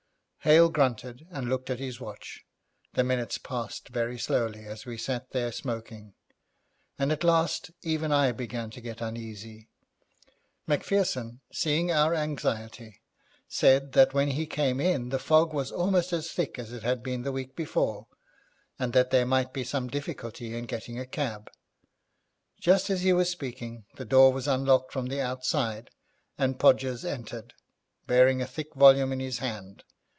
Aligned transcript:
Hale 0.43 0.69
grunted 0.69 1.27
and 1.29 1.47
looked 1.47 1.69
at 1.69 1.77
his 1.77 1.99
watch. 1.99 2.43
The 2.95 3.03
minutes 3.03 3.37
passed 3.37 3.89
very 3.89 4.17
slowly 4.17 4.65
as 4.65 4.87
we 4.87 4.97
sat 4.97 5.29
there 5.29 5.51
smoking, 5.51 6.15
and 6.97 7.11
at 7.11 7.23
last 7.23 7.69
even 7.83 8.11
I 8.11 8.31
began 8.31 8.71
to 8.71 8.81
get 8.81 9.01
uneasy. 9.01 9.69
Macpherson, 10.65 11.41
seeing 11.53 11.91
our 11.91 12.15
anxiety, 12.15 13.03
said 13.47 13.91
that 13.91 14.15
when 14.15 14.29
he 14.31 14.47
came 14.47 14.79
in 14.81 15.09
the 15.09 15.19
fog 15.19 15.53
was 15.53 15.71
almost 15.71 16.11
as 16.11 16.31
thick 16.31 16.57
as 16.57 16.73
it 16.73 16.81
had 16.81 17.03
been 17.03 17.21
the 17.21 17.31
week 17.31 17.55
before, 17.55 18.07
and 18.79 18.93
that 18.93 19.11
there 19.11 19.27
might 19.27 19.53
be 19.53 19.63
some 19.63 19.89
difficulty 19.89 20.55
in 20.57 20.65
getting 20.65 20.97
a 20.97 21.05
cab. 21.05 21.51
Just 22.59 22.89
as 22.89 23.03
he 23.03 23.13
was 23.13 23.29
speaking 23.29 23.85
the 23.93 24.05
door 24.05 24.33
was 24.33 24.47
unlocked 24.47 24.91
from 24.91 25.05
the 25.05 25.21
outside, 25.21 25.91
and 26.35 26.57
Podgers 26.57 27.05
entered, 27.05 27.53
bearing 28.07 28.41
a 28.41 28.47
thick 28.47 28.73
volume 28.73 29.13
in 29.13 29.19
his 29.19 29.37
hand. 29.37 29.83